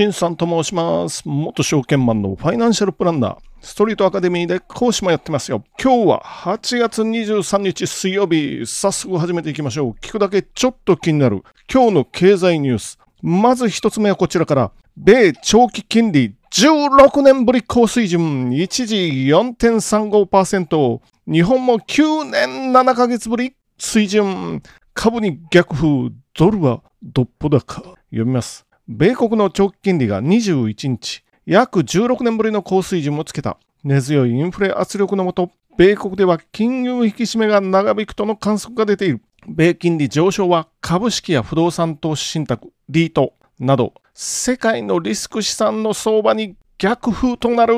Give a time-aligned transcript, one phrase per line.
[0.00, 1.24] 新さんと申します。
[1.26, 5.62] 元証券マンのファイナンシャルプランナー、ストリートアカデミーで講師もやってますよ。
[5.78, 9.90] 今日は8月23日水曜日、早速始めていきましょう。
[10.00, 12.98] 聞くだけちょっと気になる今日の経済ニュース。
[13.20, 24.62] まず一つ目はこちらから、米長期金利16年ぶり高水準、一時4.35%、日本も9年7ヶ月ぶり水準、
[24.94, 27.82] 株に逆風、ドルはどっぽ高。
[28.10, 28.69] 読みます。
[28.92, 33.56] 米国の長期金利が21日、約16年ぶりの高水準をつけた。
[33.84, 39.22] 根強いインフレ圧力のもと、米国では金融引き締めが長引くとの観測が出ている。
[39.46, 47.74] 米金利上昇は株式や不動産投資信託、リートなど、世界のリスク資産の相場に逆風となる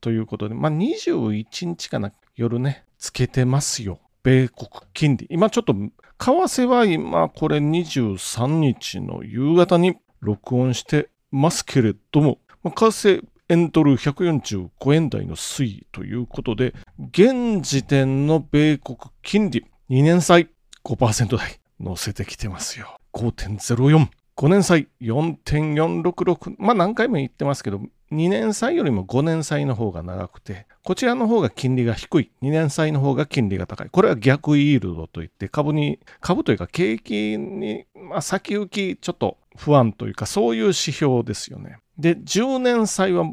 [0.00, 4.00] ということで、まあ、21日かな、夜ね、つけてますよ。
[4.24, 5.28] 米国金利。
[5.30, 5.76] 今ちょっと、
[6.22, 16.74] 為替は今これ23日の夕方に録音してますけれども、まあ、為替円ドル145円台の推移ということで、
[17.10, 20.48] 現時点の米国金利2年債
[20.84, 22.96] 5%台乗せてきてますよ。
[23.14, 24.06] 5.04。
[24.36, 26.56] 5年債4.466。
[26.58, 27.80] まあ何回も言ってますけど、
[28.12, 32.30] 2年債よりも5年債の方が長くて、こちらの方が金利が低い。
[32.42, 33.88] 2年債の方が金利が高い。
[33.90, 41.78] これは逆イールドといって、株に、株というか景気に、まあ、先行きちょっと不安というか、そういう指標ですよね。
[41.98, 43.24] で、10年債は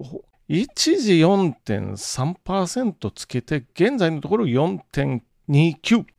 [0.47, 5.22] 一時4.3%つけて、現在のところ4.29。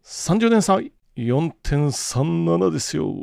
[0.05, 3.15] 30年債4.37ですよ。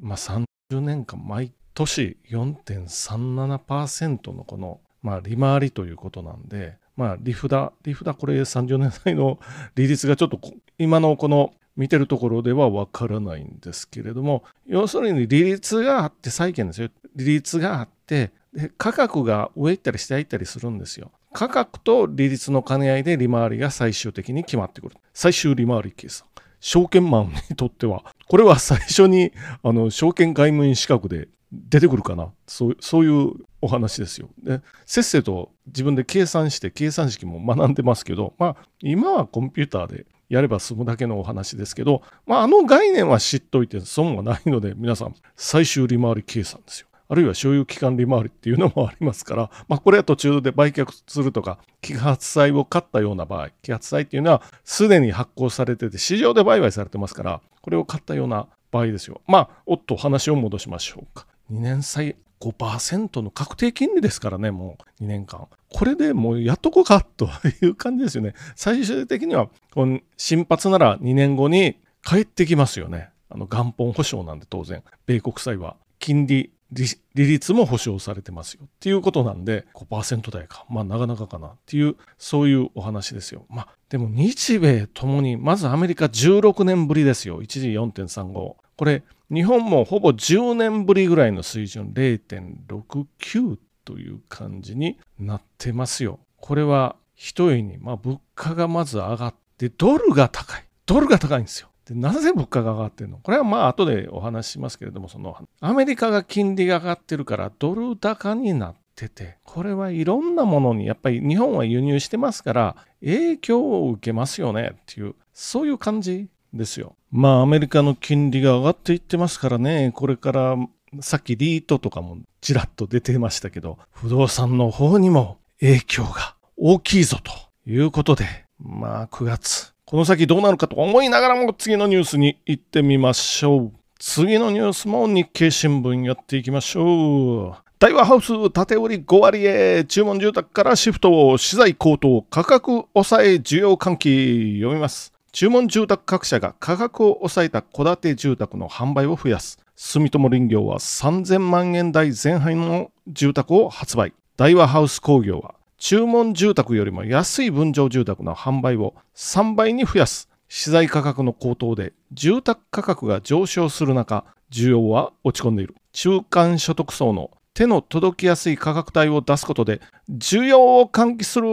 [0.00, 0.46] まあ30
[0.80, 9.38] 年間毎年4.37%のこの、まあ、利回りということなんで、まあ、利札、利札これ30年代の
[9.74, 10.40] 利率がちょっと
[10.78, 16.90] 今のこの見てるところではわからないんですけれども、要するに利率があって債券ですよ。
[17.16, 18.30] 利率があって、
[18.76, 21.10] 価格が上行ったり下行ったりするんですよ。
[21.32, 24.96] 価格と利率の兼ね合いで利回りが最終的に決まってくる。
[25.14, 26.26] 最終利回り計算。
[26.62, 29.32] 証券マンにとっては、これは最初に
[29.64, 34.30] あの証券外務員資格で出てくるかなそうそういうお話ですよ。
[34.42, 46.86] で、せっせと自分で計算して計算式も学んでますけど、まあ今はコンピューターでやれば済むだけのお話ですけど、まああの概念は知っといて損はないので皆さん最終利回り計算ですよ。
[47.12, 59.20] あるいは所有期間利回りっていうのもありますから、 まあ、これは途中で売却するとか、揮発債を買ったような場合、揮発債っていうのはすでに発行されてて、市場で売買されてますから、これを買ったような場合ですよ。
[59.26, 61.26] まあ、おっと、話を戻しましょうか。
[61.52, 65.48] 2年債5%の確定金利ですからね、もう2年間。
[65.68, 67.28] これでもうやっとこうかと
[67.60, 68.32] いう感じですよね。
[68.56, 73.10] 最終的には、この新発なら2年後に帰ってきますよね。
[73.28, 80.64] あの元本保証なんで当然、米国債は金利利率も保証されてますよっていうことなんで5%台か。
[80.70, 83.44] まあなかなかかなっていうそういうお話ですよ。
[83.50, 87.42] まあでも日米ともにまずアメリカ16年ぶりですよ。
[87.42, 96.20] 一時4.35これ日本もほぼ10年ぶりぐらいの水準0.69という感じになってますよ。
[96.36, 100.64] これは一重にまあ物価がまず上がってドルが高い。
[100.86, 101.68] ドルが高いんですよ。
[101.92, 103.18] でなぜ物価が上がってるの？
[103.18, 116.96] これはまあ後でお話ししますけれども、そのアメリカが金利が上がってるからドル高になってて、これはいろんなものにやっぱり日本は輸入してますから影響を受けますよねっていう、そういう感じですよ。
[117.10, 120.56] まあアメリカの金利が上がっていってますからね、これから
[121.00, 127.32] さっきリートとかもちらっと出てましたけど、不動産の方にも影響が大きいぞと
[127.70, 128.26] いうことで、
[128.58, 133.72] まあ9月この先どうなるかと思いながらも次のニュースに行ってみましょう。
[133.98, 137.54] 次のニュースも日経新聞やっていきましょう。
[137.78, 145.12] 大和ハウス建売り5割へ注文住宅からシフトを資材高騰価格抑え需要喚起読みます。
[145.30, 149.58] 注文住宅各社が価格を抑えた戸建て住宅の販売を増やす。
[149.76, 154.14] 住友林業は3000万円台前半の住宅を発売。
[154.38, 155.54] 大和ハウス工業は
[155.84, 165.74] 注文住宅よりも安い分譲住宅の販売を3倍に増やす資材価格の高騰で住宅価格が上昇する中需要は落ち込んでいる。
[165.92, 171.48] 中間所得層の手の届きやすい価格帯を出すことで需要を喚起する。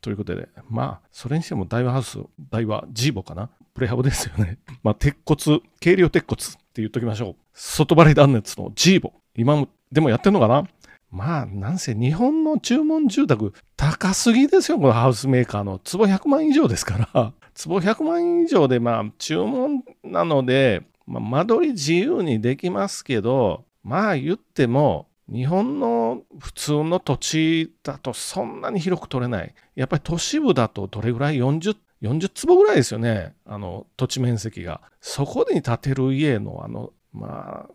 [0.00, 2.18] ということでまあそれにしても大和ハウス
[2.50, 3.50] 大和ジーボかな？
[3.74, 4.56] プレハブですよね。
[4.82, 7.36] まあ鉄骨軽量鉄骨って言っときましょう。
[7.52, 9.12] 外張り断熱のジーボ。
[9.36, 10.66] 今もでもやってんのかな？
[11.14, 15.78] まあ、なんせ日本の注文住宅高すぎですよ、このハウスメーカーの。
[15.78, 17.32] 坪100万以上ですから。
[17.54, 29.54] 坪100万以上で、まあ、注文なので、まあ、間取り自由にできますけど、まあ言っても日本の普通の土地だとそんなに広く取れない。
[29.76, 33.34] やっぱり都市部だとどれぐらい？40, 40坪ぐらいですよね。
[33.46, 34.80] あの土地面積が。
[35.00, 37.70] そこに建てる家のあの、まあ、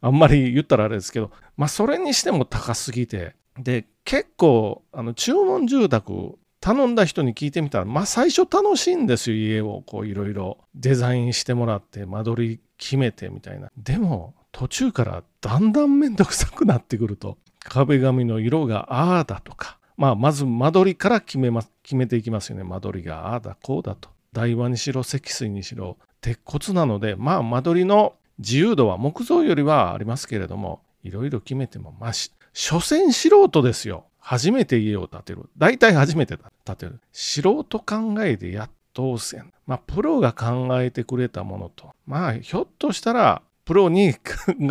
[0.00, 3.34] あんまり言ったらあれですけど、まあそれにしても高すぎて。
[3.58, 13.70] で、結構、あの注文住宅頼んだ人に聞いてみたら、まあ最初楽しいんですよ、家をこういろいろデザインしてもらって、間取り決めてみたいな。
[13.76, 32.12] でも、途中からだんだんめんどくさくなってくると壁紙の色がああだとか、まあ、まず間取りから決めます決めていきますよね間取りがああだこうだと台話にしろ積水にしろ鉄骨なのでまあ間取りの自由度は木造よりはありますけれどもいろいろ決めてもまあ
[32.52, 34.04] 所詮素人ですよ。
[34.18, 35.50] 初めて家を建てる。
[35.58, 37.00] 大体初めて建てる。
[37.12, 39.52] 素人考えでやっとせん。
[39.66, 41.90] まあプロが考えてくれたものと。
[42.06, 44.20] まあひょっとしたらプロに考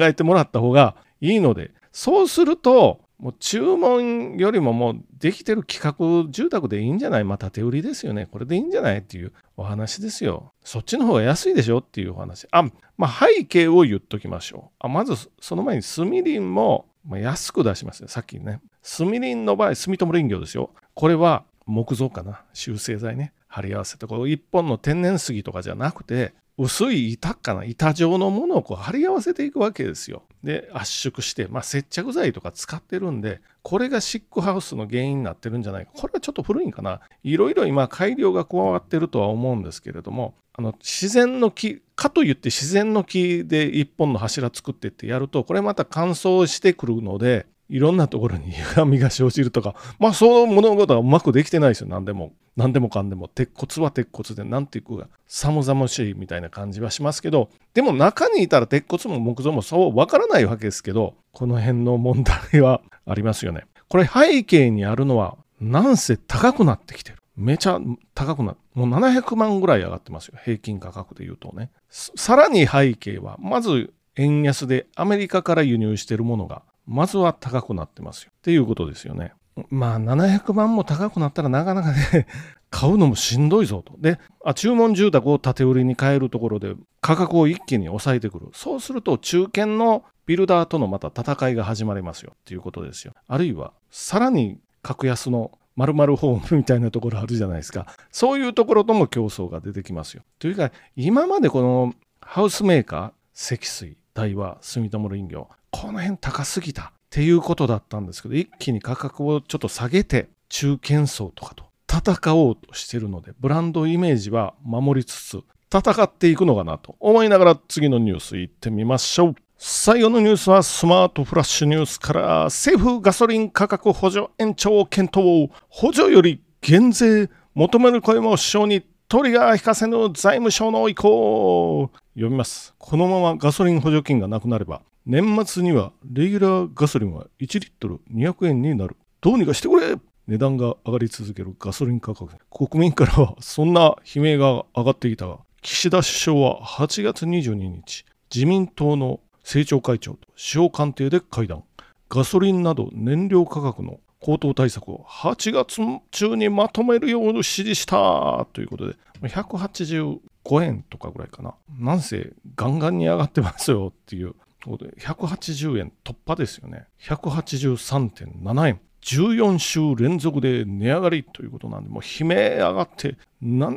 [0.02, 5.96] えてもらった方がいいので、そうすると、もう注文よりももうできてる企
[6.26, 7.24] 画住宅でいいんじゃない？
[7.24, 8.26] まあ建売りですよね。
[8.26, 10.54] これでいいんじゃないっていうお話ですよ。
[10.64, 12.48] そっちの方が安いでしょっていうお話。
[12.50, 12.64] あ、
[12.98, 14.76] まあ背景を言っときましょう。
[14.80, 18.10] あまずその前にスミリンも安く出しますね。
[18.10, 18.60] さっきね。
[18.82, 20.72] スミリンの場合、住友林業ですよ。
[20.96, 22.42] これは木造かな。
[22.54, 23.34] 修正剤ね。
[23.48, 30.24] 貼り合わせて、これ一本の天然杉とかじゃなくて、薄い板かな板状のものをこう貼り合わせていくわけですよ。
[30.44, 52.34] で圧縮して、まあ、接着剤とか使ってるんでこれがシックハウスの原因になってるんじゃないかこれはちょっと古いんかないろいろ今改良が加わってるとは思うんですけれどもあの自然の木かといって自然の木で一本の柱作ってってやるとこれまた乾燥してくるのでいろんなところに歪みが生じるとか、まあ、その物事はうまくできてないですよ、何でも。
[52.58, 53.30] 何でもかんでも。
[53.30, 63.64] 鉄骨は鉄骨で、なんていうか、寒々しいみたいな感じはしますけど、でも中にいたら鉄骨も木造もそうわからないわけですけど、この辺の問題はありますよね。
[63.88, 67.20] これ背景にあるのは、なんせ高くなってきてる。
[67.38, 67.80] めちゃ
[68.14, 70.38] 高くなもう700万ぐらい上がってますよ。
[70.44, 71.72] 平均価格で言うとね。
[71.90, 79.34] さらに背景は、まず円安でアメリカから輸入してるものがまずは高くなってますよっていうことですよね。
[79.70, 82.28] まあ700万も高くなったらなかなかね
[82.70, 83.96] 買うのもしんどいぞと。
[84.00, 88.50] で、あ注文住宅を建て売りに変えるところで価格を一気に抑えてくる。
[88.54, 93.14] そうすると中堅のビルダーとのまた戦いが始まりますよっていうことですよ。
[93.28, 97.88] あるいはさらに格安の〇〇ホームみたいなところあるじゃないですか。
[98.12, 100.24] そういうところとも競争が出てきますよ。
[100.40, 115.42] というか今までこのハウスメーカー、積水、大和、住友林業、この辺高すぎたっていうことだったんですけど、一気に価格をちょっと下げて、中堅層とかと戦おうとしてるので、ブランドイメージは守りつつ、
[115.74, 119.36] 戦っていくのかなと思いながら次のニュース行ってみましょう。
[119.64, 138.95] 最後のニュースはスマートフラッシュニュースから政府ガソリン価格補助延長検討補助より減税求める声も首相にトリガー引かせぬ財務省の意向読みますこのままガソリン補助金がなくなれば年末にはレギュラーガソリンは1リットル200円になる。
[139.19, 142.30] どうにかしてくれ値段が上がり続けるガソリン価格。
[142.51, 151.63] 国民からはそんな悲鳴が上がっていたが、岸田首相は8月22日、自民党の政調会長と首相官邸で会談。
[152.10, 155.81] ガソリンなど燃料価格の高騰対策を8月
[156.12, 160.20] 中にまとめるように指示したということで、185
[160.63, 161.55] 円とかぐらいかな。
[161.79, 164.36] なんせガンガンに上がってますよっていう
[164.70, 166.86] 180円突破ですよね。
[167.01, 168.80] 183.7円。
[169.01, 173.18] 14週連続で値上がりということなんで、もう悲鳴上がって、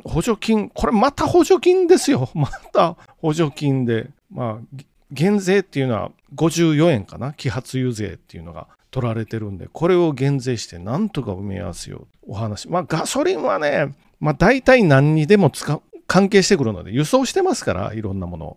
[0.05, 2.29] 補助金、これまた補助金ですよ。
[2.35, 4.79] また補助金で、まあ、
[5.11, 7.31] 減税っていうのは54円かな。
[7.33, 12.33] 揮発油税っていうのが取られてるんで、これを減税してなんとか埋め合わせよう。
[12.33, 12.69] お話。
[12.69, 15.83] まあ、ガソリンはね、まあ、大体何にでも使う。
[16.07, 18.57] 関係してくるので輸送してますからいろんなものを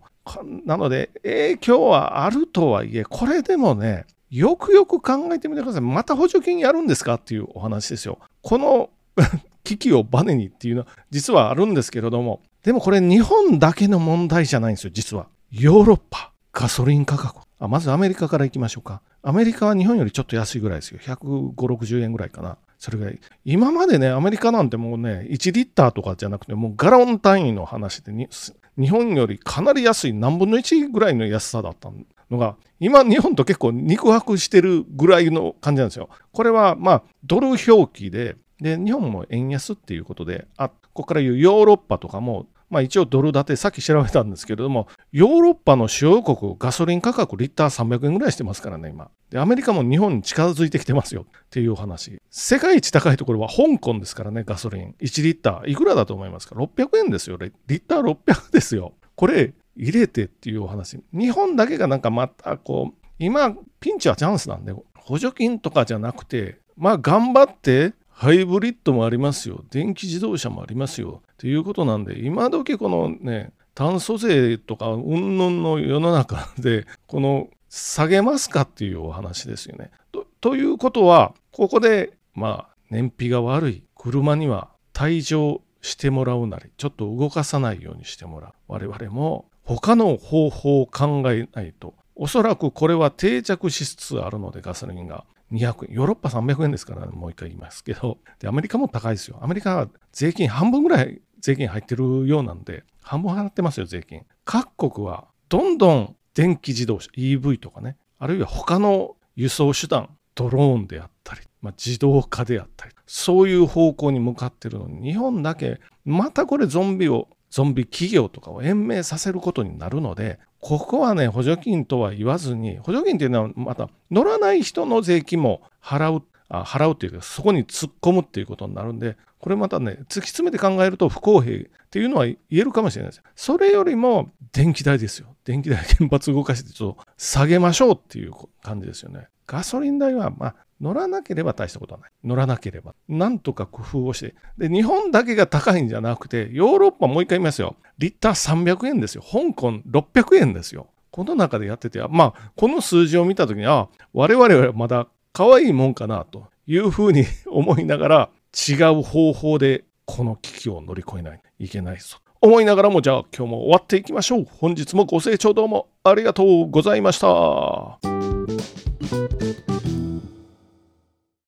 [0.66, 5.82] なので、影響はあるとはいえ、これでもね、よくよく考えてみてください。
[5.82, 8.20] また補助金やるんですかっていうお話ですよ。
[8.42, 8.89] この
[9.63, 15.27] 危機をバネにっていうのは実はあるんですけれども、でもこれ日本だけの問題じゃないんですよ、実は。
[15.51, 17.42] ヨーロッパ、ガソリン価格。
[17.60, 19.01] あまずアメリカから行きましょうか。
[19.24, 21.00] アメリカは日本よりちょっと安いぐらいですよ。
[21.00, 22.58] 150、60円ぐらいかな。
[22.77, 23.12] それが。
[23.43, 31.91] 今までね、アメリカなんてもうね、1リッターとかじゃなくて、もうガロン単位の話で、日本よりかなり安い何分の1ぐらいの安さだった
[32.29, 36.10] のが、今日本と結構肉薄してるぐらいの感じなんですよ。
[36.31, 49.09] これはまあ、ドル表記で、で、日本も円安っていうことで、あ、ここから言うヨーロッパとかもまあ一応ドル建て、さっき調べたんですけれども、ヨーロッパの主要国、ガソリン価格リッター300円ぐらいしてますからね、今。
[49.29, 52.21] で、アメリカも日本に近づいてきてますよっていうお話。
[52.29, 54.95] 世界一高いところは香港ですからね、ガソリン。
[55.00, 55.69] 1リッター。
[55.69, 57.38] いくらだと思いますか ?600 円ですよ。
[57.38, 58.93] リッター600ですよ。
[59.15, 61.00] これ、入れてっていうお話。
[61.13, 69.63] 日本だけがなんかまたこう、今、ピンチはチャンスなんで、補助金とかじゃなくて、まあ頑張ってハイブリッドもありますよ。
[69.69, 71.21] 電気自動車もありますよ。
[71.33, 79.91] っていうことなんで、今時このね、炭素税とか云々の世の中で、 この下げますかっていうお話ですよね。
[80.12, 88.51] とということは、ここで、まあ、燃費が悪い車には退場してもらうなり、ちょっと動かさないようにしてもらう。
[88.67, 95.24] 我々も他の方法を考えないとおそらくこれは定着しつつあるので、ガソリンが。
[95.51, 95.96] 200円。
[95.96, 98.18] ヨーロッパ300円ですから、もう一回言いますけど。
[98.39, 99.39] で、アメリカも高いですよ。
[99.42, 104.24] アメリカは税金半分ぐらい税金入ってるようなんで、半分払ってますよ、税金。
[104.46, 133.24] 各国はどんどん電気自動車、EV とかね、あるいは他の輸送手段、ドローンであったり、まあ、自動化であったり、そういう方向に向かってるのに、日本だけ、またこれゾンビをゾンビ企業とかを延命させることになるので、ここはね、補助金とは言わずに、補助金っていうのはまた乗らない人の税金も払う、あ払うっていうか、そこに突っ込むっていうことになるんで、これまたね、突き詰めて考えると不公平っていうのは言えるかもしれないです。
[133.33, 135.38] それよりも電気代ですよ。
[135.45, 139.29] 電気代原発動かしてちょっと下げましょうっていう感じですよね。
[139.45, 142.12] ガソリン代は、まあ、乗らなければ大したことはない。
[142.24, 142.93] 乗らなければ。
[143.07, 144.36] なんとか工夫をして。
[144.57, 147.75] で、日本だけが高いんじゃなくて、ヨーロッパもう一回言いますよ。
[147.98, 149.24] リッター300円ですよ。
[149.24, 150.88] 香港600円ですよ。
[151.12, 158.29] この中でやってて、まあ、この数字を見たときに、あ我々はまだ可愛いもんかなというふうに 思いながら、
[158.69, 162.17] 違う方法でこの危機を乗り越えないといけないぞ。
[162.39, 164.48] 思いながらも、じゃあ今日も終わっていきましょう。
[164.60, 168.00] 本日もご清聴どうもありがとうございました。